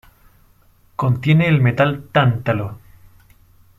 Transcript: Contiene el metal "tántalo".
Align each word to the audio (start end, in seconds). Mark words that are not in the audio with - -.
Contiene 0.95 1.47
el 1.47 1.61
metal 1.61 2.09
"tántalo". 2.11 2.79